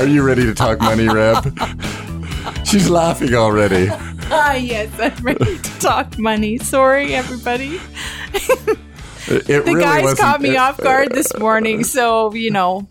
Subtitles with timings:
[0.00, 1.44] Are you ready to talk money, Reb?
[2.64, 3.88] She's laughing already.
[4.32, 6.56] Ah, yes, I'm ready to talk money.
[6.56, 7.78] Sorry, everybody.
[8.32, 12.88] It The really guys caught me it- off guard this morning, so you know.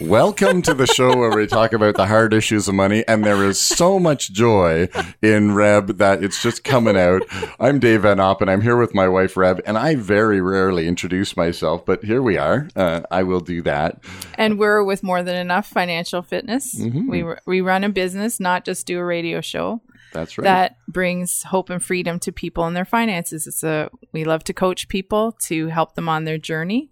[0.00, 3.42] Welcome to the show where we talk about the hard issues of money, and there
[3.44, 4.88] is so much joy
[5.22, 7.22] in Reb that it's just coming out.
[7.58, 10.86] I'm Dave Van Opp, and I'm here with my wife Reb, and I very rarely
[10.86, 12.68] introduce myself, but here we are.
[12.76, 14.04] Uh, I will do that.
[14.34, 16.78] And we're with more than enough financial fitness.
[16.78, 17.10] Mm-hmm.
[17.10, 19.80] We we run a business, not just do a radio show.
[20.12, 20.44] That's right.
[20.44, 23.46] that brings hope and freedom to people and their finances.
[23.46, 26.90] It's a we love to coach people to help them on their journey.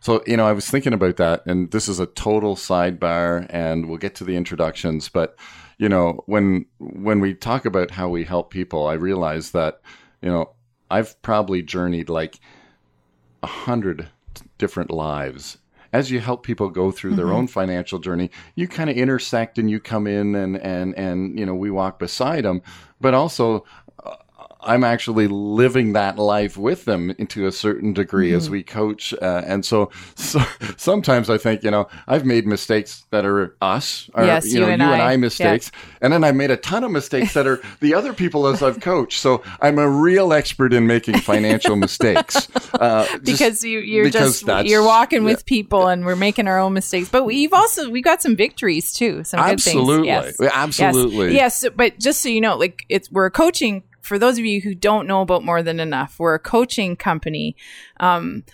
[0.00, 3.86] So, you know, I was thinking about that, and this is a total sidebar, and
[3.86, 5.10] we'll get to the introductions.
[5.10, 5.36] But,
[5.78, 9.80] you know, when when we talk about how we help people, I realize that,
[10.22, 10.52] you know,
[10.90, 12.40] I've probably journeyed like
[13.42, 14.08] a hundred
[14.58, 15.58] different lives.
[15.92, 17.34] As you help people go through their mm-hmm.
[17.34, 21.44] own financial journey, you kind of intersect and you come in and and and you
[21.44, 22.62] know we walk beside them,
[23.00, 23.64] but also
[24.62, 29.14] I'm actually living that life with them to a certain degree as we coach.
[29.14, 30.40] Uh, and so, so
[30.76, 34.66] sometimes I think, you know, I've made mistakes that are us, or, Yes, you know,
[34.66, 35.12] you and you and I.
[35.12, 35.70] I mistakes.
[36.00, 38.80] And then I've made a ton of mistakes that are the other people as I've
[38.80, 39.20] coached.
[39.20, 42.48] So I'm a real expert in making financial mistakes.
[42.74, 45.48] Uh, Because you, you're because just you're walking with yeah.
[45.48, 47.08] people, and we're making our own mistakes.
[47.08, 49.24] But we've also we've got some victories too.
[49.24, 50.08] Some good Absolutely.
[50.08, 50.36] things.
[50.40, 51.34] Yeah, absolutely.
[51.34, 51.62] Yes.
[51.62, 51.72] yes.
[51.74, 53.82] But just so you know, like it's we're a coaching.
[54.00, 57.56] For those of you who don't know about More Than Enough, we're a coaching company.
[57.98, 58.44] Um,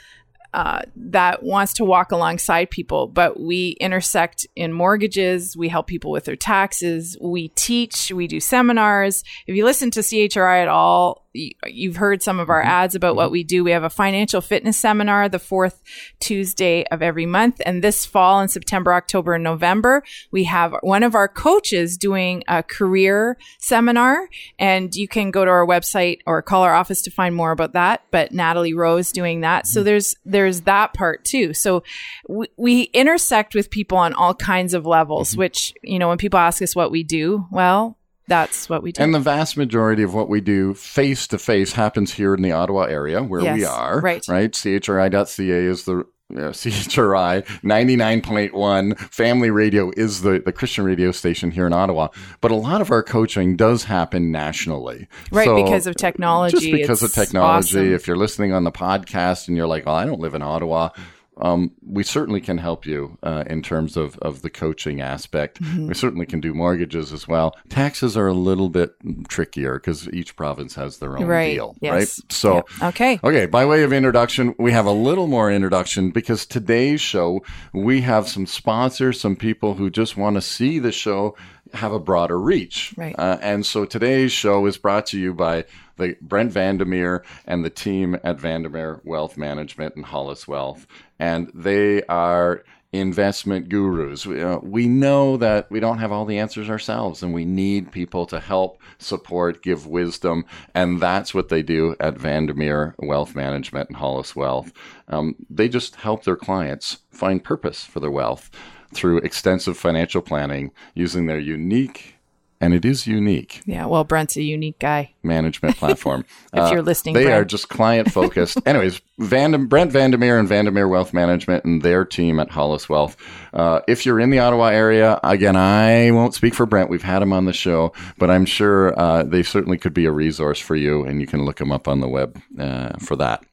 [0.55, 5.55] uh, that wants to walk alongside people, but we intersect in mortgages.
[5.55, 7.15] We help people with their taxes.
[7.21, 8.11] We teach.
[8.11, 9.23] We do seminars.
[9.47, 11.26] If you listen to CHRI at all,
[11.67, 12.71] you've heard some of our mm-hmm.
[12.71, 13.33] ads about what mm-hmm.
[13.33, 13.65] we do.
[13.65, 15.83] We have a financial fitness seminar the fourth
[16.21, 17.61] Tuesday of every month.
[17.65, 22.43] And this fall in September, October, and November, we have one of our coaches doing
[22.49, 24.29] a career seminar.
[24.59, 27.73] And you can go to our website or call our office to find more about
[27.75, 28.03] that.
[28.11, 29.67] But Natalie Rose doing that.
[29.67, 29.85] So mm-hmm.
[29.87, 31.53] there's, there's that part too.
[31.55, 31.83] So
[32.29, 36.39] we, we intersect with people on all kinds of levels, which, you know, when people
[36.39, 37.99] ask us what we do, well,
[38.29, 39.03] that's what we do.
[39.03, 42.53] And the vast majority of what we do face to face happens here in the
[42.53, 44.01] Ottawa area where we are.
[44.01, 44.27] right.
[44.29, 44.53] Right.
[44.53, 46.01] CHRI.ca is the
[46.33, 52.09] uh, CHRI 99.1 family radio is the, the Christian radio station here in Ottawa.
[52.41, 55.07] But a lot of our coaching does happen nationally.
[55.31, 57.79] Right, So, because of technology, Just because of technology.
[57.79, 57.95] awesome.
[57.95, 60.91] If you're listening on the podcast and you're like, well, I don't live in Ottawa.
[61.39, 65.63] Um, we certainly can help you uh, in terms of, of the coaching aspect.
[65.63, 65.89] Mm-hmm.
[65.89, 67.55] We certainly can do mortgages as well.
[67.69, 68.95] Taxes are a little bit
[69.29, 71.93] trickier because each province has their own Right, deal, yes.
[71.93, 72.33] right?
[72.33, 72.89] So, Yeah.
[72.89, 73.21] Okay.
[73.23, 73.47] okay.
[73.47, 77.43] By way of introduction, we have a little more introduction because today's show
[77.73, 81.37] we have some sponsors, some people who just want to see the show
[81.75, 83.15] have a broader reach, Right.
[83.19, 85.65] uh, and so today's show is brought to you by
[85.97, 90.87] the Brent Vandermeer and the team at Vandermeer Wealth Management and Hollis Wealth,
[91.19, 92.63] and they are
[92.93, 94.25] investment gurus.
[94.27, 97.93] We, uh, we know that we don't have all the answers ourselves, and we need
[97.93, 100.45] people to help, support, give wisdom,
[100.75, 104.73] and that's what they do at Vandermeer Wealth Management and Hollis Wealth.
[105.09, 108.51] Um, they just help their clients find purpose for their wealth
[108.95, 112.13] through extensive financial planning using their unique.
[112.59, 113.85] And it is unique Yeah.
[113.85, 115.13] Well, Brent's a unique guy.
[115.23, 116.25] management platform.
[116.55, 117.39] If you're listening, they Brent.
[117.39, 118.57] are just client focused.
[118.67, 123.15] Anyways, Van, Brent Vandermeer and Vandermeer Wealth Management and their team at Hollis Wealth.
[123.53, 126.89] Uh, if you're in the Ottawa area, again, I won't speak for Brent.
[126.89, 130.11] We've had him on the show, but I'm sure uh, they certainly could be a
[130.11, 133.45] resource for you, and you can look them up on the web uh, for that.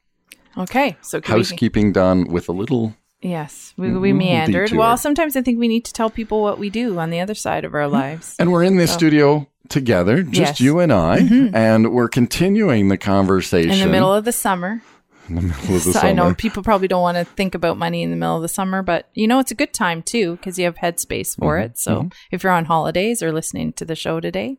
[0.56, 0.96] Okay.
[1.02, 2.94] So we- Housekeeping done with a little.
[3.24, 4.66] Yes, we, we meandered.
[4.68, 4.78] detour.
[4.78, 7.34] Well, sometimes I think we need to tell people what we do on the other
[7.34, 8.36] side of our lives.
[8.38, 10.60] And we're in this studio together, just Yes.
[10.60, 11.18] you and I,
[11.54, 14.82] and we're continuing the conversation In the middle of the summer.
[15.30, 17.78] in the middle of the So I know people probably don't want to think about
[17.78, 20.36] money in the middle of the summer, but you know, it's a good time too
[20.36, 21.64] because you have headspace for Mm-hmm.
[21.64, 21.78] it.
[21.78, 24.58] So if you're on holidays or listening to the show today,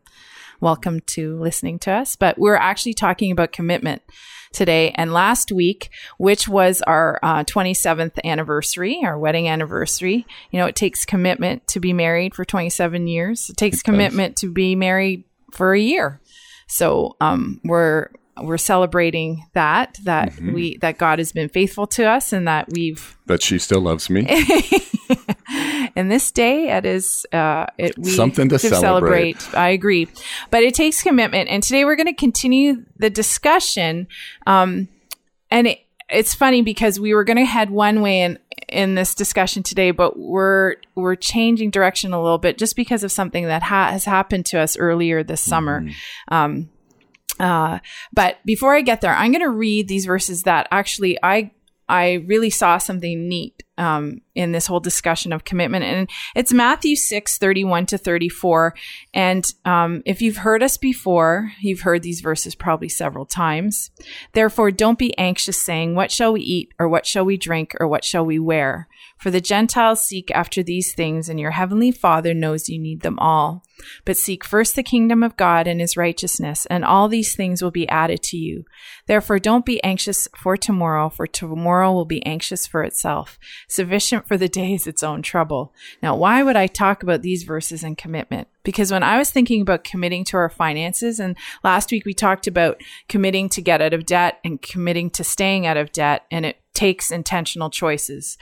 [0.60, 2.16] welcome to listening to us.
[2.16, 4.02] But we're actually talking about commitment.
[4.56, 4.92] Today.
[4.96, 10.76] And last week, which was our uh, 27th anniversary, our wedding anniversary, you know, it
[10.76, 13.50] takes commitment to be married for 27 years.
[13.50, 16.20] It takes commitment to be married for a year.
[16.68, 18.10] So um, we're
[18.42, 20.54] we're celebrating that that Mm-hmm.
[20.54, 24.10] we that God has been faithful to us and that we've That she still loves
[24.10, 24.26] me.
[25.96, 29.38] and this day it is uh it we Something to celebrate.
[29.56, 30.08] i agree
[30.52, 34.08] but it takes commitment and today we're going to continue the discussion
[34.48, 34.88] um
[35.52, 35.80] and it,
[36.10, 39.92] it's funny because we were going to head one way in in this discussion today
[39.92, 44.06] but we're we're changing direction a little bit just because of something that ha- has
[44.06, 45.88] happened to us earlier this summer
[46.30, 46.70] um
[47.40, 47.80] uh,
[48.14, 51.52] but before I get there, I'm going to read these verses that actually I
[51.88, 56.96] I really saw something neat um, in this whole discussion of commitment, and it's Matthew
[56.96, 58.74] six thirty one to thirty four.
[59.14, 63.92] And um, if you've heard us before, you've heard these verses probably several times.
[64.34, 67.88] Therefore, don't be anxious, saying, "What shall we eat, or what shall we drink, or
[67.88, 72.34] what shall we wear?" For the Gentiles seek after these things, and your heavenly Father
[72.34, 73.64] knows you need them all.
[74.04, 77.72] But seek first the kingdom of God and his righteousness, and all these things will
[77.72, 78.66] be added to you.
[79.08, 83.40] Therefore, don't be anxious for tomorrow, for tomorrow will be anxious for itself.
[83.68, 85.74] Sufficient for the day is its own trouble.
[86.02, 88.48] Now, why would I talk about these verses and commitment?
[88.64, 92.48] Because when I was thinking about committing to our finances, and last week we talked
[92.48, 96.46] about committing to get out of debt and committing to staying out of debt, and
[96.46, 98.38] it takes intentional choices.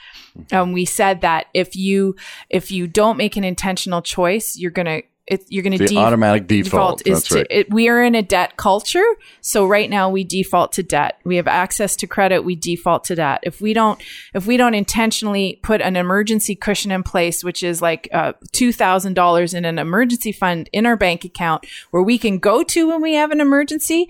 [0.51, 2.15] Um, we said that if you
[2.49, 6.47] if you don't make an intentional choice, you're gonna it, you're gonna The def- automatic
[6.47, 7.47] default, is that's to right.
[7.49, 9.05] it, we are in a debt culture.
[9.39, 11.17] So right now we default to debt.
[11.23, 12.41] We have access to credit.
[12.43, 13.39] We default to debt.
[13.43, 14.03] If we don't,
[14.33, 18.73] if we don't intentionally put an emergency cushion in place, which is like uh, two
[18.73, 22.89] thousand dollars in an emergency fund in our bank account, where we can go to
[22.89, 24.09] when we have an emergency,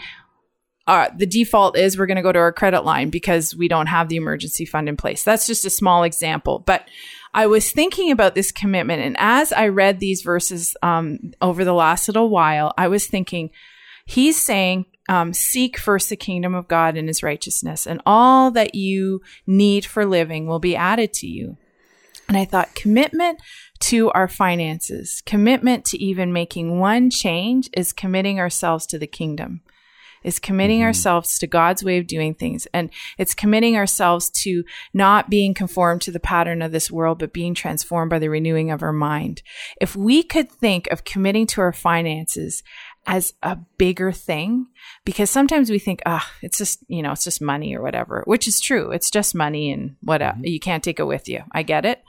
[0.85, 3.87] uh, the default is we're going to go to our credit line because we don't
[3.87, 5.23] have the emergency fund in place.
[5.23, 6.87] That's just a small example, but
[7.33, 11.73] I was thinking about this commitment, and as I read these verses um, over the
[11.73, 13.49] last little while, I was thinking,
[14.05, 18.75] he's saying, um, "Seek first the kingdom of God and His righteousness, and all that
[18.75, 21.57] you need for living will be added to you."
[22.27, 23.39] And I thought, commitment
[23.81, 29.61] to our finances, commitment to even making one change, is committing ourselves to the kingdom
[30.23, 32.67] is committing ourselves to God's way of doing things.
[32.73, 37.33] And it's committing ourselves to not being conformed to the pattern of this world, but
[37.33, 39.41] being transformed by the renewing of our mind.
[39.79, 42.63] If we could think of committing to our finances
[43.05, 44.67] as a bigger thing,
[45.03, 48.47] because sometimes we think, ah, it's just, you know, it's just money or whatever, which
[48.47, 48.91] is true.
[48.91, 50.37] It's just money and whatever.
[50.41, 51.43] You can't take it with you.
[51.51, 52.01] I get it.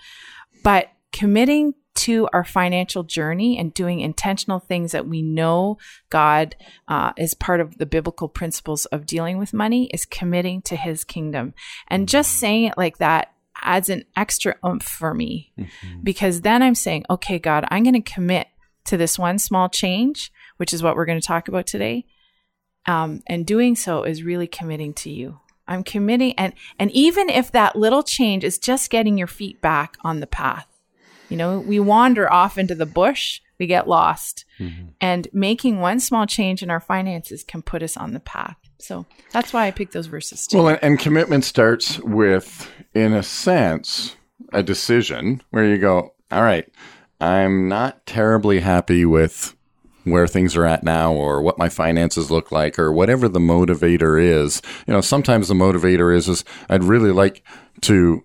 [0.63, 5.79] But committing to our financial journey and doing intentional things that we know
[6.11, 6.57] God
[6.89, 11.05] uh, is part of the biblical principles of dealing with money is committing to His
[11.05, 11.55] kingdom.
[11.89, 13.33] And just saying it like that
[13.63, 15.53] adds an extra oomph for me
[16.03, 18.49] because then I'm saying, okay, God, I'm going to commit
[18.87, 22.05] to this one small change, which is what we're going to talk about today.
[22.87, 25.41] Um, and doing so is really committing to you.
[25.67, 29.97] I'm committing, and and even if that little change is just getting your feet back
[30.05, 30.67] on the path,
[31.29, 34.45] you know, we wander off into the bush, we get lost.
[34.59, 34.89] Mm-hmm.
[35.01, 38.57] And making one small change in our finances can put us on the path.
[38.79, 40.59] So that's why I picked those verses too.
[40.59, 44.17] Well, and, and commitment starts with, in a sense,
[44.53, 46.71] a decision where you go, all right,
[47.21, 49.57] I'm not terribly happy with
[50.05, 54.23] where things are at now or what my finances look like or whatever the motivator
[54.23, 54.61] is.
[54.87, 57.43] You know, sometimes the motivator is, is I'd really like
[57.83, 58.25] to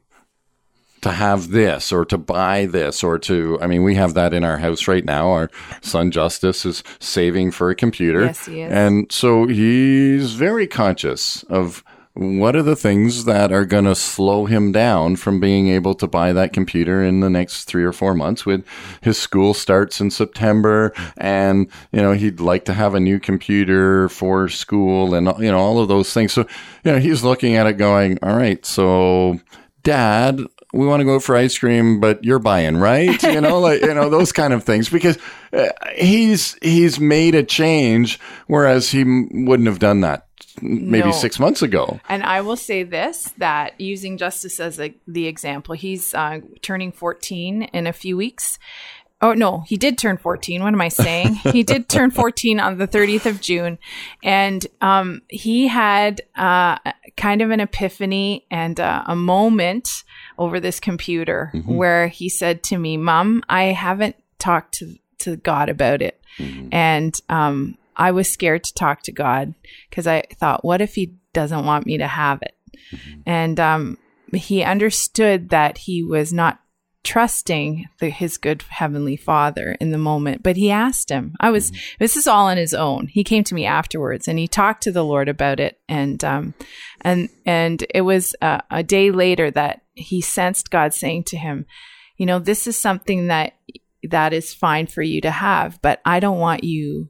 [1.01, 4.43] to have this or to buy this or to I mean we have that in
[4.43, 5.31] our house right now.
[5.31, 5.49] Our
[5.81, 8.25] son Justice is saving for a computer.
[8.25, 8.71] Yes, he is.
[8.71, 14.45] and so he's very conscious of what are the things that are going to slow
[14.45, 18.13] him down from being able to buy that computer in the next 3 or 4
[18.13, 18.65] months when
[19.01, 20.91] his school starts in September.
[21.17, 25.59] And you know he'd like to have a new computer for school and you know
[25.59, 26.33] all of those things.
[26.33, 26.41] So
[26.83, 29.39] you know he's looking at it going all right so
[29.83, 30.41] dad
[30.73, 33.93] we want to go for ice cream but you're buying right you know like you
[33.93, 35.17] know those kind of things because
[35.53, 40.27] uh, he's he's made a change whereas he m- wouldn't have done that
[40.61, 41.11] maybe No.
[41.13, 45.73] 6 months ago And I will say this that using Justice as a, the example,
[45.73, 48.59] he's uh, turning 14 in a few weeks.
[49.21, 50.63] Oh, no, he did turn 14.
[50.63, 51.33] What am I saying?
[51.51, 53.77] he did turn 14 on the 30th of June.
[54.23, 56.77] And um, he had uh,
[57.17, 60.03] kind of an epiphany and uh, a moment
[60.37, 65.67] over this computer where he said to me, Mom, I haven't talked to, to God
[65.67, 66.21] about it.
[66.71, 69.53] And um, I was scared to talk to God
[69.89, 72.55] because I thought, what if he doesn't want me to have it.
[73.25, 73.97] And um,
[74.33, 76.59] he understood that he was not
[77.03, 81.33] trusting the, his good heavenly father in the moment but he asked him.
[81.39, 83.07] I was this is all on his own.
[83.07, 85.79] He came to me afterwards and he talked to the lord about it.
[85.87, 86.53] And um
[87.01, 91.65] and and it was uh, a day later that he sensed god saying to him
[92.17, 93.53] you know this is something that
[94.03, 97.09] that is fine for you to have but i don't want you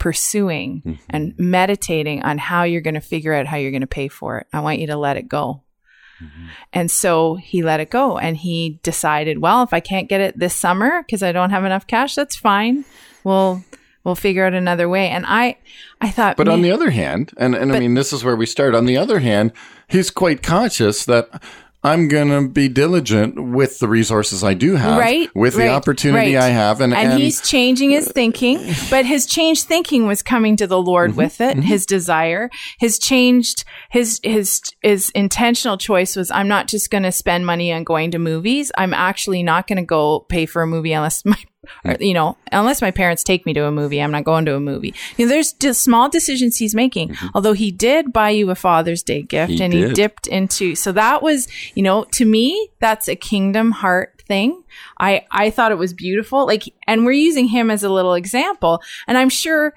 [0.00, 4.08] pursuing and meditating on how you're going to figure out how you're going to pay
[4.08, 4.46] for it.
[4.52, 5.62] I want you to let it go
[6.22, 6.46] Mm-hmm.
[6.74, 10.38] and so he let it go and he decided, well, if I can't get it
[10.38, 12.84] this summer because I don't have enough cash, that's fine.
[13.24, 13.64] We'll
[14.04, 15.08] we'll figure out another way.
[15.08, 15.56] And I
[16.00, 18.46] I thought But on the other hand, and, and I mean, this is where we
[18.46, 18.74] start.
[18.74, 19.52] On the other hand,
[19.88, 21.42] he's quite conscious that
[21.82, 26.34] I'm going to be diligent with the resources I do have, right with the opportunity
[26.34, 26.44] right.
[26.44, 28.58] I have, and, and, he's changing his thinking
[28.90, 31.18] but his changed thinking was coming to the lord Mm-hmm.
[31.18, 36.90] with it his desire his changed his his his intentional choice was i'm not just
[36.90, 40.46] going to spend money on going to movies i'm actually not going to go pay
[40.46, 41.38] for a movie unless my
[41.84, 44.54] or, you know unless my parents take me to a movie i'm not going to
[44.54, 44.94] a movie.
[45.16, 47.16] You know, there's just small decisions he's making.
[47.34, 49.72] Although he did buy you a father's day gift Mm-hmm.
[49.72, 53.72] He and he dipped into so that was you know to me that's a kingdom
[53.72, 54.62] heart thing.
[54.98, 56.46] I i thought it was beautiful.
[56.46, 58.82] Like and we're using him as a little example.
[59.06, 59.74] And i'm sure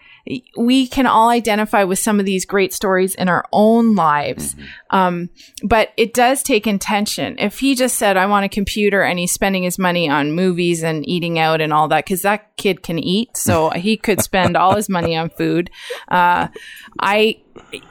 [0.55, 4.55] we can all identify with some of these great stories in our own lives.
[4.89, 5.29] Um,
[5.63, 7.35] but it does take intention.
[7.39, 10.83] If he just said i want a computer and he's spending his money on movies
[10.83, 14.55] and eating out and all that because that kid can eat so he could spend
[14.55, 15.69] all his money on food.
[16.07, 16.47] Uh,
[16.99, 17.39] i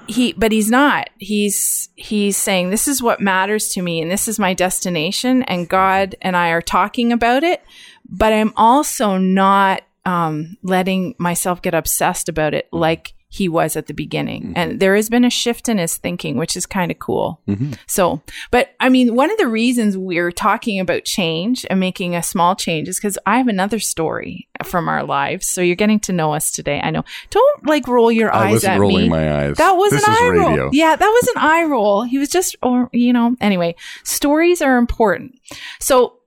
[0.09, 1.11] he but he's not.
[1.19, 5.69] He's he's saying this is what matters to me and this is my destination and
[5.69, 7.63] god and i are talking about it
[8.09, 12.79] but i'm also not um letting myself get obsessed about it mm-hmm.
[12.79, 14.53] like he was at the beginning mm-hmm.
[14.57, 17.73] and there has been a shift in his thinking which is kind of cool mm-hmm.
[17.87, 22.23] so but i mean one of the reasons we're talking about change and making a
[22.23, 26.13] small change is because i have another story from our lives so you're getting to
[26.13, 29.45] know us today i know don't like roll your I eyes at rolling me my
[29.45, 29.57] eyes.
[29.57, 30.57] that was This an eye radio.
[30.57, 30.71] roll.
[30.73, 32.03] Yeah, that was an eye roll.
[32.03, 33.75] He was just, or you know, anyway.
[34.05, 35.39] Stories are important.
[35.81, 36.19] So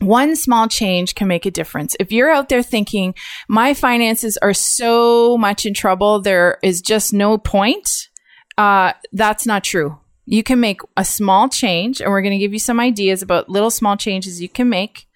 [0.00, 1.96] one small change can make a difference.
[1.98, 3.14] If you're out there thinking,
[3.48, 8.08] my finances are so much in trouble, there is just no point,
[8.56, 9.98] uh, that's not true.
[10.26, 13.48] You can make a small change, and we're going to give you some ideas about
[13.48, 15.06] little small changes you can make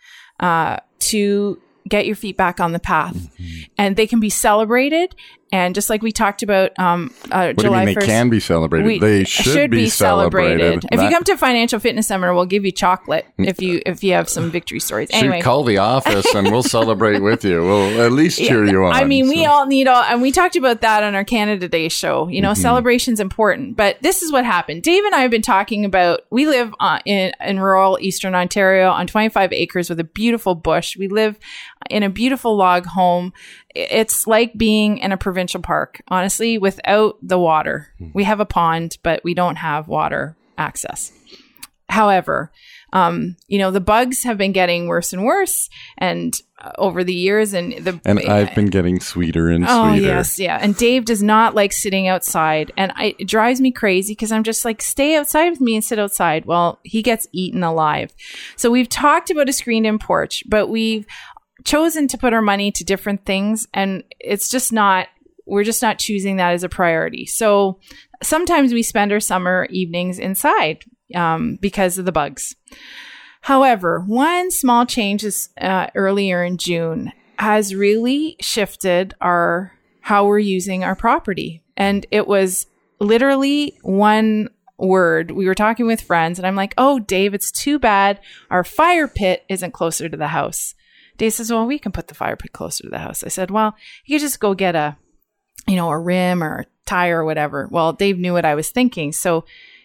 [0.41, 3.15] uh, to get your feet back on the path.
[3.15, 3.63] Mm-hmm.
[3.77, 5.15] And they can be celebrated.
[5.53, 8.87] And just like we talked about, um, uh, July mean they 1st, can be celebrated?
[8.87, 10.87] we they should, be, celebrated.
[10.91, 14.15] If you come to Financial Fitness Seminar, we'll give you chocolate if you if you
[14.15, 15.11] have some victory stories.
[15.11, 17.63] shoot, Anyway, call the office and we'll celebrate with you.
[17.63, 18.95] We'll at least cheer you on.
[18.95, 21.89] I mean, we all need all, and we talked about that on our Canada Day
[21.89, 22.29] show.
[22.29, 22.63] You know, Mm-hmm.
[22.63, 24.83] celebration's important, but this is what happened.
[24.83, 26.21] Dave and I have been talking about.
[26.31, 30.97] We live uh, in in rural Eastern Ontario on 25 acres with a beautiful bush.
[30.97, 31.39] We live
[31.91, 33.33] in a beautiful log home.
[33.75, 37.89] It's like being in a provincial park, honestly, without the water.
[38.01, 38.13] Mm-hmm.
[38.15, 41.13] We have a pond, but we don't have water access.
[41.89, 42.51] However,
[42.95, 47.15] um, you know, the bugs have been getting worse and worse, and uh, over the
[47.15, 50.07] years, and the and I've been getting sweeter and Oh sweeter.
[50.07, 50.59] yes, yeah.
[50.61, 54.43] And Dave does not like sitting outside, and I, it drives me crazy because I'm
[54.43, 56.45] just like, stay outside with me and sit outside.
[56.45, 58.15] Well, he gets eaten alive.
[58.57, 61.07] So we've talked about a screened-in porch, but we've
[61.65, 65.09] chosen to put our money to different things, and it's just not.
[65.47, 67.27] We're just not choosing that as a priority.
[67.27, 67.81] So
[68.23, 72.55] sometimes we spend our summer evenings inside um, because of the bugs.
[73.43, 80.39] However, one small change is uh, earlier in June has really shifted our how we're
[80.39, 82.67] using our property, and it was
[83.01, 85.33] literally one word.
[85.33, 89.09] We were talking with friends, and I'm like, "Oh, Dave, it's too bad our fire
[89.09, 90.75] pit isn't closer to the house."
[91.23, 93.53] Dave says, "Well, we can put the fire pit closer to the house." I said,
[93.53, 94.97] "Well, you just go get a,
[95.69, 98.71] you know, a rim or a tire or whatever." Well, Dave knew what I was
[98.71, 99.45] thinking, so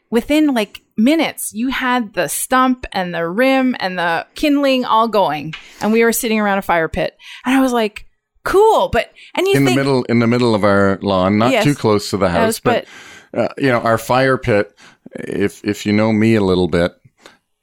[0.09, 5.53] within like minutes, you had the stump and the rim and the kindling all going,
[5.79, 7.15] and we were sitting around a fire pit,
[7.45, 8.07] and I was like,
[8.43, 11.51] "Cool," but and you in think the middle in the middle of our lawn, not
[11.51, 11.63] Yes.
[11.63, 12.85] too close to the house, House, but,
[13.35, 14.75] uh, you know, our fire pit.
[15.13, 16.93] If if you know me a little bit,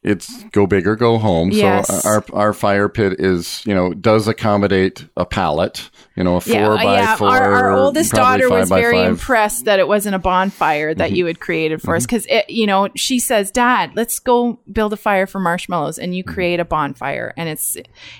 [0.04, 1.50] it's go big or go home.
[1.50, 1.88] Yes.
[2.02, 5.90] So our our fire pit is you know does accommodate a pallet.
[6.16, 7.28] You know, a four by four.
[7.28, 9.02] Our, our oldest daughter was very five.
[9.02, 9.11] Mm-hmm.
[9.11, 12.68] impressed that it wasn't a bonfire that you had created for us because it, you
[12.68, 16.64] know, she says, "Dad, let's go build a fire for marshmallows," and you create a
[16.64, 17.76] bonfire, and it's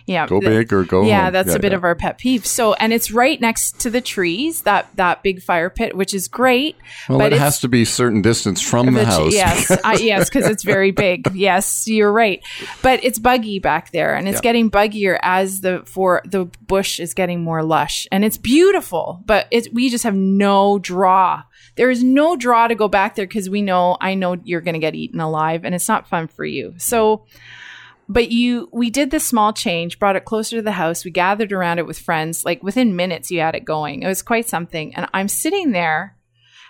[0.07, 0.35] yeah, Mm-hmm.
[0.35, 1.09] Go big or go home.
[1.09, 1.33] yeah, home.
[1.35, 1.77] that's Yeah, a bit yeah.
[1.79, 2.45] of our pet peeve.
[2.47, 6.27] So, and it's right next to the trees that that big fire pit, which is
[6.27, 6.77] great.
[7.09, 9.33] Well, but it has to be certain distance from the the- house.
[9.35, 11.31] Yes, I, yes, because it's very big.
[11.35, 12.43] Yes, you're right.
[12.83, 14.43] But it's buggy back there, and it's Yeah.
[14.43, 19.23] getting buggier as the for the bush is getting more lush, and it's beautiful.
[19.27, 21.43] But it's we just have no draw.
[21.77, 24.75] There is no draw to go back there because we know I know you're going
[24.75, 26.75] to get eaten alive, and it's not fun for you.
[26.79, 27.25] So.
[28.07, 31.07] But you, we did this small change, brought it closer to the house.
[31.07, 32.45] We gathered around it with friends.
[32.45, 34.03] Like within minutes, you had it going.
[34.03, 34.95] It was quite something.
[34.95, 36.15] And I'm sitting there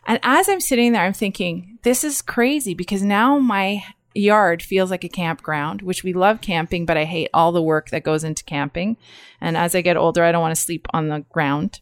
[0.06, 3.82] and as I'm sitting there, I'm thinking, this is crazy because now my
[4.14, 7.90] yard feels like a campground, which we love camping, but I hate all the work
[7.90, 8.96] that goes into camping.
[9.40, 11.80] And as I get older, I don't want to sleep on the ground.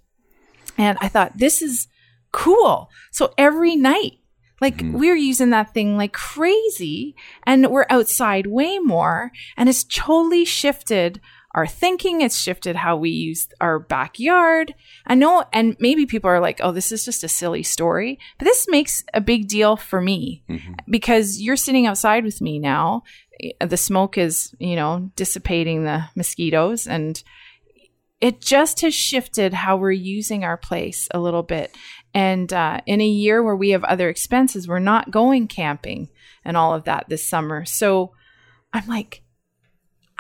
[0.79, 1.89] And I thought, this is
[2.33, 2.91] cool.
[3.11, 4.19] So every night,
[4.61, 4.99] like mm-hmm.
[4.99, 9.33] we're using that thing like crazy and we're outside way more.
[9.57, 11.21] And it's totally shifted
[11.55, 12.21] our thinking.
[12.21, 14.75] It's shifted how we use our backyard.
[15.07, 18.45] I know, and maybe people are like, oh, this is just a silly story, but
[18.45, 20.43] this makes a big deal for me
[20.89, 23.03] because you're sitting outside with me now.
[23.61, 27.23] The smoke is, you know, dissipating the mosquitoes and
[28.23, 31.77] it just has shifted how we're using our place a little bit.
[32.15, 36.09] And uh, in a year where we have other expenses, we're not going camping
[36.45, 37.65] and all of that this summer.
[37.65, 38.13] So
[38.73, 39.22] I'm like,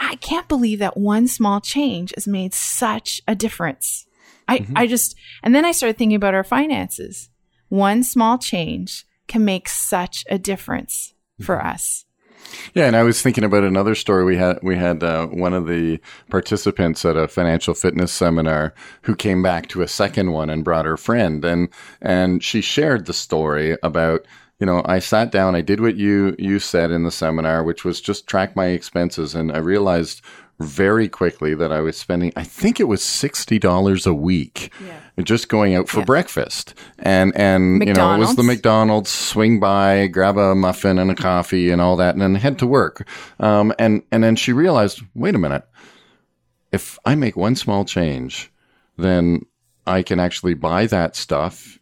[0.03, 4.07] I can't believe that one small change has made such a difference.
[4.49, 7.31] I, I just, and then I started thinking about our finances.
[7.69, 12.05] One small change can make such a difference for us.
[12.75, 14.25] Yeah, and I was thinking about another story.
[14.25, 19.15] We had we had uh, one of the participants at a financial fitness seminar who
[19.15, 21.69] came back to a second one and brought her friend, and
[22.01, 24.27] and she shared the story about
[24.63, 27.85] you know I sat down, I did what you you said in the seminar, which
[27.85, 30.23] was just track my expenses, and I realized
[30.61, 34.71] very quickly that I was spending I think it was sixty dollars a week
[35.25, 39.11] just going out for breakfast, and and you know it was the McDonald's?
[39.11, 42.61] McDonald's, swing by, grab a muffin and a coffee and all that, and then head
[42.61, 43.09] to work.
[43.41, 45.67] Um, and and then she realized, wait a minute,
[46.71, 48.53] if I make one small change,
[48.97, 49.45] then
[49.89, 51.81] I can actually buy that stuff.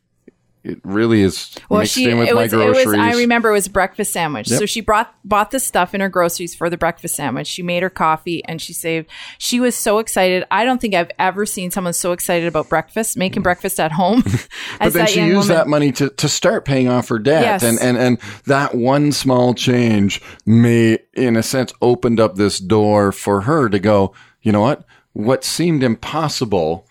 [0.63, 2.85] It really is mixed in with it my was, groceries.
[2.85, 4.51] It was, I remember it was a breakfast sandwich.
[4.51, 4.59] Yep.
[4.59, 7.47] So she brought bought the stuff in her groceries for the breakfast sandwich.
[7.47, 9.09] She made her coffee and she saved.
[9.39, 10.45] She was so excited.
[10.51, 14.23] I don't think I've ever seen someone so excited about breakfast, making breakfast at home.
[14.23, 14.49] Mm.
[14.79, 15.49] but then she used woman.
[15.49, 17.43] that money to, to start paying off her debt.
[17.43, 17.63] Yes.
[17.63, 23.13] And, and, and that one small change may, in a sense, opened up this door
[23.13, 24.85] for her to go, you know what?
[25.15, 26.87] What seemed impossible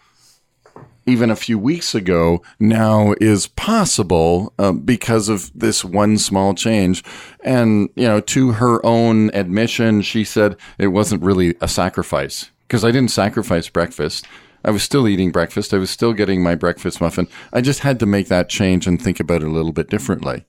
[1.10, 7.04] even a few weeks ago now is possible uh, because of this one small change.
[7.44, 12.86] And, you know, to her own admission, she said it wasn't really a sacrifice because
[12.86, 14.28] I didn't sacrifice breakfast.
[14.64, 15.74] I was still eating breakfast.
[15.74, 17.28] I was still getting my breakfast muffin.
[17.54, 20.46] I just had to make that change and think about it a little bit differently.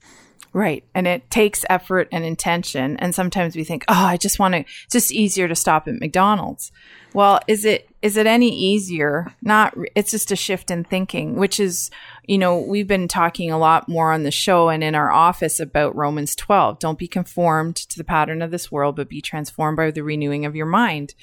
[0.53, 0.83] Right.
[0.95, 2.97] And it takes effort and intention.
[2.97, 6.01] And sometimes we think, oh, I just want to, it's just easier to stop at
[6.01, 6.73] McDonald's.
[7.15, 9.33] Well, is it, is it any easier?
[9.43, 11.91] Not, it's just a shift in thinking, which is,
[12.27, 15.61] you know, we've been talking a lot more on the show and in our office
[15.61, 16.81] about Romans 12.
[16.81, 20.47] Don't be conformed to the pattern of this world, but be transformed by the renewing
[20.47, 21.15] of your mind.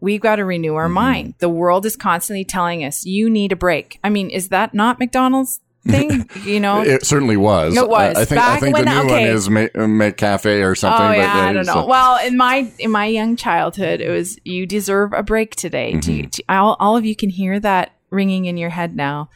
[0.00, 0.94] We've got to renew our mm-hmm.
[0.94, 1.34] mind.
[1.38, 4.00] The world is constantly telling us, you need a break.
[4.02, 6.28] I mean, is that not McDonald's thing?
[6.44, 6.82] You know?
[6.82, 7.74] It certainly was.
[7.76, 8.16] It was.
[8.16, 9.08] I, I think, I Back think the new okay.
[9.08, 11.06] one is make, McCafé or something.
[11.06, 11.86] Oh yeah, uh, I don't know.
[11.86, 15.94] Well, in my in my young childhood, it was you deserve a break today.
[15.94, 16.10] Mm-hmm.
[16.10, 19.30] you, do- all, all of you can hear that ringing in your head now.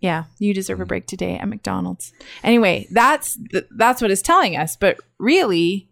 [0.00, 0.82] Yeah, you deserve Mm-hmm.
[0.82, 2.12] a break today at McDonald's.
[2.44, 5.88] Anyway, that's th- that's what it's telling us, but really,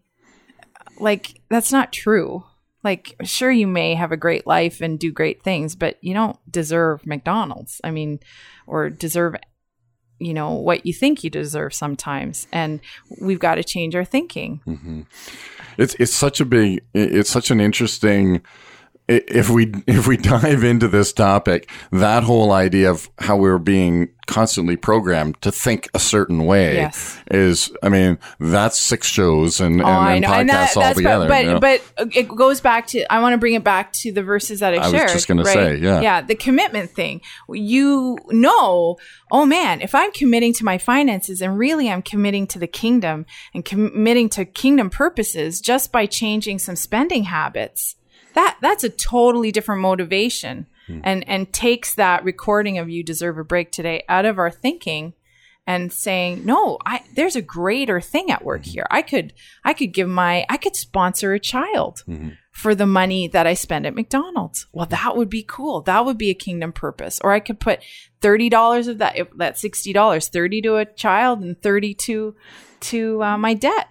[1.01, 2.45] like that's not true.
[2.85, 6.39] Like, sure, you may have a great life and do great things, but you don't
[6.51, 7.81] deserve McDonald's.
[7.83, 8.21] I mean,
[8.69, 9.35] or deserve
[10.19, 12.81] you know what you think you deserve sometimes and
[13.21, 14.61] we've got to change our thinking.
[14.67, 15.03] Mm-hmm.
[15.77, 18.43] It's it's such a big it's such an interesting
[19.09, 24.11] if we if we dive into this topic, that whole idea of how we're being
[24.27, 27.19] constantly programmed to think a certain way Yes.
[27.31, 31.29] is, I mean, that's six shows and, Oh, and, and podcasts and that, all together.
[31.29, 31.61] but you know?
[31.61, 33.11] but, but it goes back to.
[33.11, 35.01] I want to bring it back to the verses that I, shared.
[35.01, 36.03] I was just gonna say, yeah.
[36.03, 37.23] yeah, the commitment thing.
[37.51, 38.99] You know,
[39.33, 43.25] oh man, if I'm committing to my finances and really I'm committing to the kingdom
[43.55, 47.97] and committing to kingdom purposes just by changing some spending habits,
[48.39, 51.01] that that's a totally different motivation, hmm.
[51.03, 55.15] and and takes that recording of you deserve a break today out of our thinking
[55.67, 58.71] and saying no i there's a greater thing at work hmm.
[58.71, 58.87] here.
[58.93, 59.33] I could
[59.65, 62.29] i could give my i could sponsor a child hmm.
[62.53, 64.69] for the money that i spend at mcdonald's.
[64.73, 65.83] Well that would be cool.
[65.83, 67.21] That would be a kingdom purpose.
[67.25, 67.81] Or i could put
[68.21, 72.37] $30 of that if that's $60 30 to a child and 30 to
[72.81, 73.89] to uh, my debt.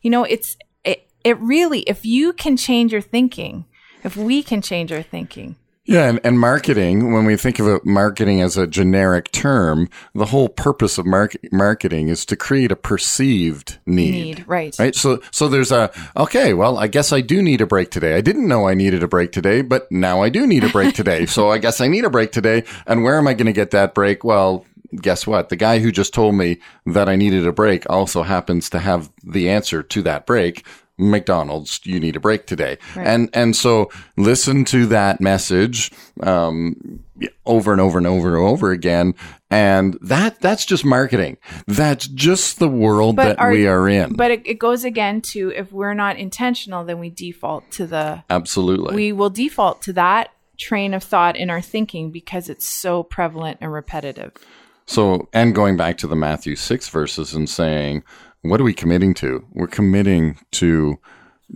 [0.00, 3.66] You know it's it, it really if you can change your thinking
[4.04, 8.40] if we can change our thinking Yeah, and, and marketing, when we think of marketing
[8.40, 13.78] as a generic term, the whole purpose of mark- marketing is to create a perceived
[13.84, 14.12] need.
[14.12, 14.94] need right Right.
[14.94, 18.16] So, so there's a, okay, well, I guess I do need a break today.
[18.16, 20.94] I didn't know I needed a break today, but now I do need a break
[21.00, 21.26] today.
[21.26, 22.64] so I guess I need a break today.
[22.86, 24.24] And where am I going to get that break?
[24.24, 24.64] Well,
[24.96, 25.48] guess what?
[25.48, 29.10] The guy who just told me that I needed a break also happens to have
[29.22, 30.64] the answer to that break.
[30.98, 32.78] McDonald's, you need a break today.
[32.94, 35.90] And, and so listen to that message,
[36.22, 37.00] um,
[37.46, 39.14] over and over and over and over again.
[39.50, 41.36] And that, that's just marketing.
[41.66, 44.14] That's just the world that our- we are in.
[44.14, 48.24] But it, it goes again to if we're not intentional, then we default to the
[48.30, 48.94] Absolutely.
[48.94, 53.58] we will default to that train of thought in our thinking because it's so prevalent
[53.60, 54.32] and repetitive.
[54.86, 58.04] so, and going back to the Matthew 6 verses and saying,
[58.44, 59.44] what are we committing to?
[59.52, 60.98] We're committing to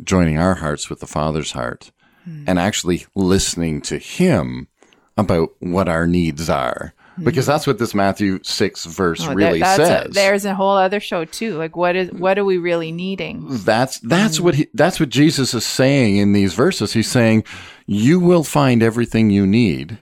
[0.04, 1.90] joining our hearts with the Father's heart
[2.24, 2.44] Hmm.
[2.46, 4.68] and actually listening to Him
[5.16, 6.94] about what our needs are.
[7.20, 9.30] Because that's what this Matthew 6 verse Hmm.
[9.30, 10.14] Oh, really that- that's a- says.
[10.14, 11.54] there's a whole other show too.
[11.54, 13.44] Like what is what are we really needing?
[13.64, 14.08] That's Mm.
[14.08, 16.92] that's what he, that's what Jesus is saying in these verses.
[16.92, 17.42] He's saying,
[17.86, 19.98] "You will find everything you need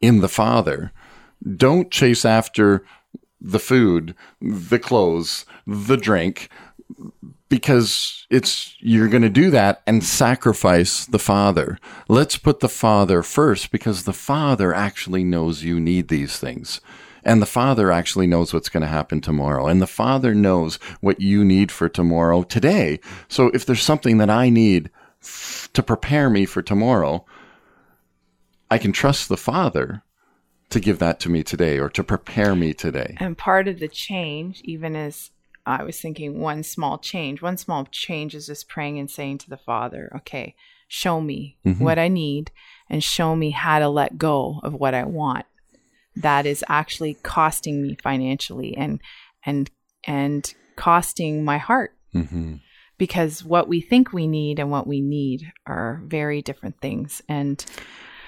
[0.00, 0.92] in the Father.
[1.56, 2.84] Don't chase after
[3.40, 6.48] the food, the clothes, the drink,
[7.48, 11.78] because it's you're going to do that and sacrifice the Father.
[12.08, 16.80] Let's put the Father first because the Father actually knows you need these things."
[17.24, 19.68] And the Father actually knows what's going to happen tomorrow.
[19.68, 22.98] And the Father knows what you need for tomorrow today.
[23.28, 24.90] So if there's something that I need
[25.22, 27.24] f- to prepare me for tomorrow,
[28.72, 30.02] I can trust the Father
[30.70, 33.16] to give that to me today or to prepare me today.
[33.20, 35.30] And part of the change, even as
[35.64, 39.50] I was thinking, one small change, one small change is just praying and saying to
[39.50, 40.54] the Father, okay,
[40.88, 41.82] show me mm-hmm.
[41.82, 42.50] what I need
[42.90, 45.46] and show me how to let go of what I want.
[46.16, 49.00] That is actually costing me financially and
[49.46, 49.70] and
[50.06, 51.94] and costing my heart.
[52.14, 52.56] Mm-hmm.
[52.98, 57.22] Because what we think we need and what we need are very different things.
[57.28, 57.64] And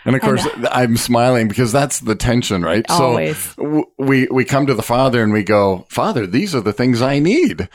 [0.05, 2.85] And of course, I'm smiling because that's the tension, right?
[2.91, 3.39] Always.
[3.39, 6.73] So w- we we come to the Father and we go, Father, these are the
[6.73, 7.69] things I need.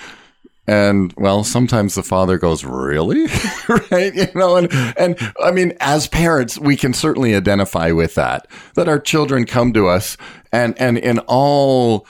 [0.68, 3.26] And well, sometimes the father goes, "Really?"
[3.92, 4.14] right?
[4.14, 8.46] You know, and and I mean, as parents, we can certainly identify with that.
[8.76, 10.16] That our children come to us,
[10.52, 12.06] and and in all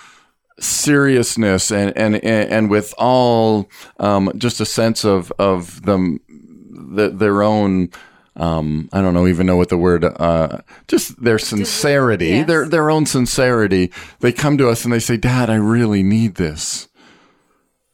[0.60, 7.42] seriousness and and and with all um, just a sense of of them the, their
[7.42, 7.90] own
[8.36, 12.48] um, I don't know even know what the word uh, just their sincerity yes.
[12.48, 13.92] their their own sincerity.
[14.20, 16.88] They come to us and they say dad I really need this.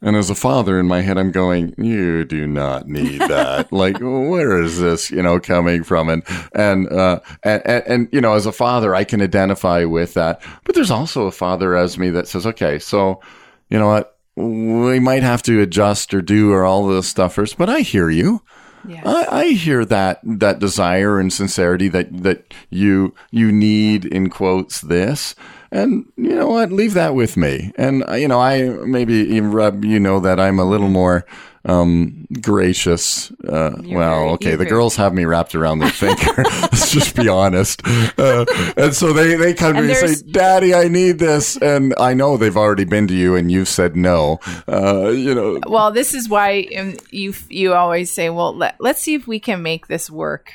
[0.02, 3.72] And as a father in my head I'm going you do not need that.
[3.72, 6.08] Like where is this you know coming from?
[6.08, 6.22] And
[6.54, 10.42] and, uh, and and you know as a father I can identify with that.
[10.64, 13.20] But there's also a father as me that says okay so
[13.68, 14.12] you know what?
[14.36, 18.10] We might have to adjust or do or all this stuff first but I hear
[18.10, 18.42] you
[18.88, 19.02] yes.
[19.06, 24.80] I, I hear that that desire and sincerity that that you you need in quotes
[24.80, 25.34] this
[25.70, 26.72] and you know what?
[26.72, 27.72] Leave that with me.
[27.76, 31.24] And uh, you know I maybe you know that I'm a little more
[31.68, 37.16] um gracious uh well okay the girls have me wrapped around their finger let's just
[37.16, 37.82] be honest.
[38.16, 38.44] Uh,
[38.76, 41.56] and so they they come to And me and say daddy I need this.
[41.56, 44.38] And I know they've already been to you and you've said no.
[44.68, 45.60] Uh you know.
[45.66, 49.40] Well this is why um, you you always say well let, let's see if we
[49.40, 50.52] can make this work.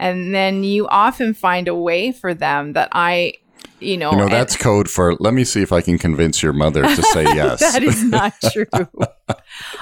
[0.00, 3.34] And then you often find a way for them that i
[3.80, 6.42] you know, You know, and- that's code for let me see if I can convince
[6.42, 7.60] your mother to say yes.
[7.72, 8.66] that is not true.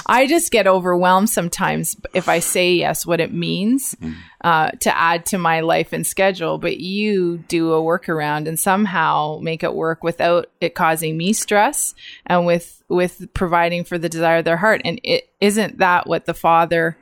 [0.07, 3.95] I just get overwhelmed sometimes if I say yes, what it means
[4.43, 6.59] uh, to add to my life and schedule.
[6.59, 11.95] But you do a workaround and somehow make it work without it causing me stress
[12.27, 14.81] and with with providing for the desire of their heart.
[14.85, 16.97] And it isn't that what the Father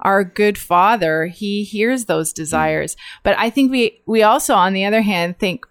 [0.00, 4.84] our good father he hears those desires but i think we we also on the
[4.84, 5.66] other hand think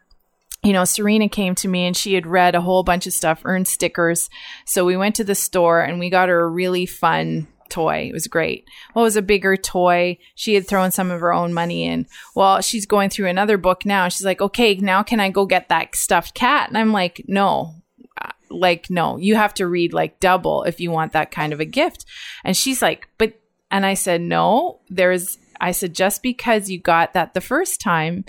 [0.64, 3.42] you know, Serena came to me and she had read a whole bunch of stuff,
[3.46, 4.30] earned stickers.
[4.66, 8.08] So we went to the store and we got her a really fun toy.
[8.10, 8.68] It was great.
[8.94, 10.18] Well, it was a bigger toy.
[10.36, 12.08] She had thrown some of her own money in.
[12.36, 14.08] Well, she's going through another book now.
[14.08, 16.70] She's like, okay, now can I go get that stuffed cat?
[16.70, 17.76] And I'm like, no,
[18.20, 21.60] Uh, like, no, you have to read like double if you want that kind of
[21.60, 22.06] a gift.
[22.44, 23.34] And she's like, but,
[23.70, 28.24] and I said, no, there's, I said, just because you got that the first time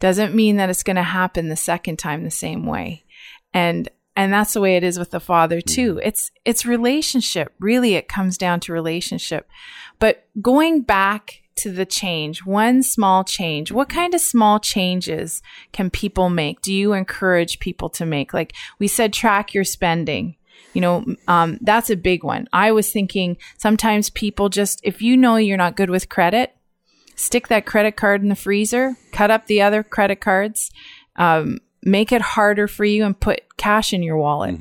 [0.00, 3.04] doesn't mean that it's going to happen the second time the same way.
[3.52, 6.00] And and that's the way it is with the father too.
[6.02, 7.52] It's it's relationship.
[7.60, 9.48] Really it comes down to relationship.
[10.00, 13.70] But going back to the change, one small change.
[13.72, 16.60] What kind of small changes can people make?
[16.62, 18.32] Do you encourage people to make?
[18.32, 20.36] Like we said track your spending.
[20.74, 22.48] You know, um, that's a big one.
[22.52, 26.54] I was thinking sometimes people just, if you know you're not good with credit,
[27.18, 30.70] stick that credit card in the freezer, cut up the other credit cards,
[31.16, 34.58] um, make it harder for you, and put cash in your wallet.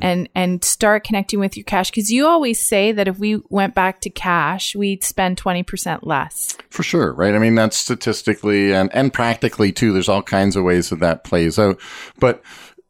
[0.00, 3.74] And and start connecting with your cash because you always say that if we went
[3.74, 6.56] back to cash, we'd spend twenty percent less.
[6.68, 7.34] For sure, right?
[7.34, 9.92] I mean, that's statistically and, and practically too.
[9.92, 11.80] There's all kinds of ways that that plays out.
[12.20, 12.40] But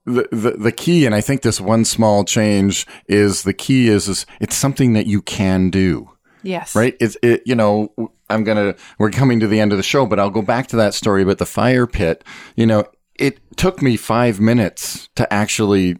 [0.04, 4.06] the, the, the key, and I think this one small change is the key is,
[4.06, 6.10] is it's something that you can do
[6.42, 6.96] Yes, right?
[7.00, 7.92] It's it, you know,
[8.30, 10.76] I'm gonna we're coming to the end of the show, but I'll go back to
[10.76, 12.24] that story about the fire pit.
[12.56, 15.98] You know, it took me five minutes to actually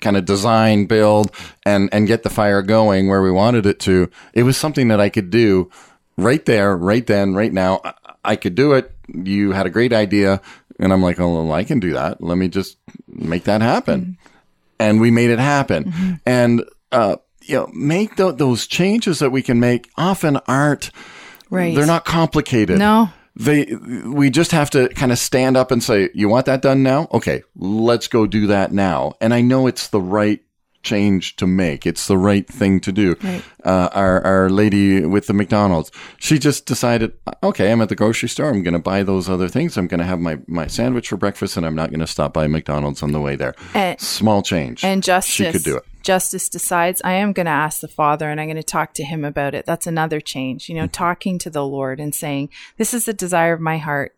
[0.00, 1.30] kind of design, build,
[1.66, 4.10] and and get the fire going where we wanted it to.
[4.32, 5.70] It was something that I could do
[6.16, 7.80] right there, right then, right now.
[7.84, 8.92] I, I could do it.
[9.08, 10.40] You had a great idea,
[10.78, 12.22] and I'm like, oh, well, I can do that.
[12.22, 14.16] Let me just make that happen
[14.82, 16.20] and we made it happen.
[16.26, 20.90] And, uh, you know, make tho- those changes that we can make often aren't,
[21.52, 21.74] right.
[21.74, 22.78] they're not complicated.
[22.78, 23.64] No, They,
[24.04, 27.08] we just have to kind of stand up and say, you want that done now?
[27.12, 29.14] Okay, let's go do that now.
[29.20, 30.40] And I know it's the right
[30.82, 31.86] change to make.
[31.86, 33.16] It's the right thing to do.
[33.22, 33.42] Right.
[33.64, 38.28] Uh, our, our lady with the McDonald's, she just decided, okay, I'm at the grocery
[38.28, 38.48] store.
[38.50, 39.76] I'm going to buy those other things.
[39.76, 42.32] I'm going to have my, my sandwich for breakfast and I'm not going to stop
[42.32, 43.54] by McDonald's on the way there.
[43.74, 44.84] And- Small change.
[44.84, 45.84] and justice She could do it.
[46.02, 49.04] justice decides i am going to ask the father and i'm going to talk to
[49.04, 50.90] him about it that's another change you know Mm-hmm.
[51.04, 54.12] talking to the lord and saying this is the desire of my heart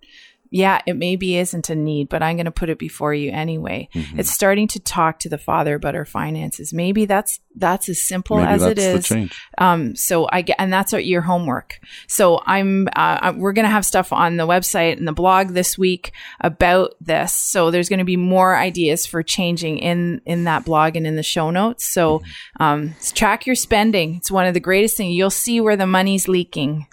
[0.54, 3.88] yeah it maybe isn't a need but i'm going to put it before you anyway
[3.94, 4.20] Mm-hmm.
[4.20, 8.38] it's starting to talk to the father about our finances maybe that's that's as simple
[8.38, 9.40] Maybe as it change.
[9.58, 11.78] um, so I get, and that's what your homework.
[12.08, 15.78] So I'm, uh, we're going to have stuff on the website and the blog this
[15.78, 17.32] week about this.
[17.32, 21.14] So there's going to be more ideas for changing in, in that blog and in
[21.14, 21.84] the show notes.
[21.84, 22.22] So,
[22.58, 24.16] um, track your spending.
[24.16, 25.14] It's one of the greatest things.
[25.14, 26.88] You'll see where the money's leaking.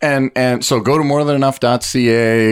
[0.00, 1.04] And and so go to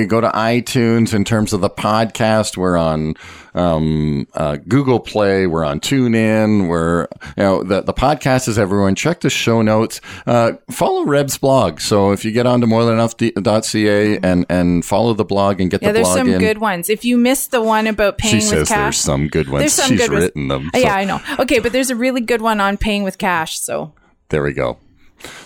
[0.07, 2.57] go to iTunes in terms of the podcast.
[2.57, 3.15] We're on
[3.55, 7.03] um, uh, Google Play, we're on TuneIn, we're
[7.37, 8.95] you know the the podcast is everyone.
[8.95, 10.01] Check the show notes.
[10.27, 11.81] Uh, follow Reb's blog.
[11.81, 15.95] So if you get onto morethanenough.ca and and follow the blog and get Yeah, the
[15.95, 16.89] there's some good ones.
[16.89, 19.61] If you missed the one about paying she with says cash, there's some good ones.
[19.63, 20.25] there's some She's good ones.
[20.25, 20.71] written them.
[20.75, 21.21] Oh, so- yeah, I know.
[21.41, 23.59] Okay, but there's a really good one on paying with cash.
[23.61, 23.93] So
[24.31, 24.79] There we go.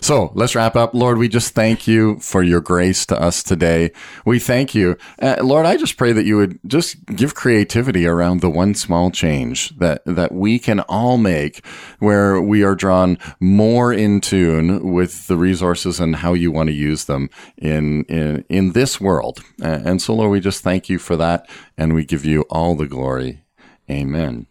[0.00, 0.94] So let's wrap up.
[0.94, 3.90] Lord, we just thank you for your grace to us today.
[4.24, 4.96] We thank you.
[5.20, 9.10] Uh, Lord, I just pray that you would just give creativity around the one small
[9.10, 11.64] change that, that we can all make
[11.98, 16.74] where we are drawn more in tune with the resources and how you want to
[16.74, 19.40] use them in, in, in this world.
[19.62, 22.74] Uh, and so, Lord, we just thank you for that and we give you all
[22.74, 23.42] the glory.
[23.90, 24.46] Amen.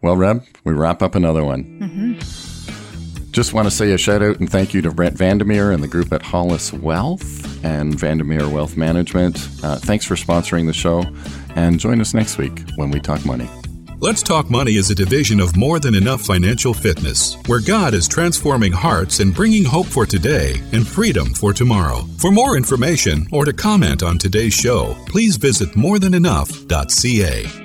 [0.00, 2.18] Well, Reb, we wrap up another one.
[3.32, 5.88] Just want to say a shout out and thank you to Brent Vandermeer and the
[5.88, 9.48] group at Hollis Wealth and Vandermeer Wealth Management.
[9.62, 11.02] Uh, thanks for sponsoring the show
[11.56, 13.48] and join us next week when we talk money.
[14.00, 18.08] Let's Talk Money is a division of More Than Enough Financial Fitness, where God is
[18.08, 22.02] transforming hearts and bringing hope for today and freedom for tomorrow.
[22.18, 27.61] For more information or to comment on today's show, please visit morethanenough.ca.